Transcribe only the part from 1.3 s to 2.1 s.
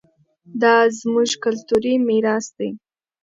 کلتوري